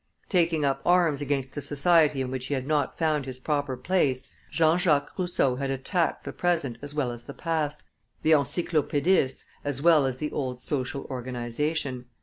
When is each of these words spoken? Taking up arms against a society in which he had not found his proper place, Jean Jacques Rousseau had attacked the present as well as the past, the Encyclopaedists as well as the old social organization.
Taking 0.29 0.65
up 0.65 0.81
arms 0.83 1.21
against 1.21 1.55
a 1.57 1.61
society 1.61 2.21
in 2.21 2.31
which 2.31 2.47
he 2.47 2.55
had 2.55 2.65
not 2.65 2.97
found 2.97 3.23
his 3.27 3.37
proper 3.37 3.77
place, 3.77 4.25
Jean 4.49 4.79
Jacques 4.79 5.11
Rousseau 5.15 5.57
had 5.57 5.69
attacked 5.69 6.23
the 6.23 6.33
present 6.33 6.79
as 6.81 6.95
well 6.95 7.11
as 7.11 7.25
the 7.25 7.35
past, 7.35 7.83
the 8.23 8.31
Encyclopaedists 8.31 9.45
as 9.63 9.79
well 9.83 10.07
as 10.07 10.17
the 10.17 10.31
old 10.31 10.59
social 10.59 11.05
organization. 11.11 12.05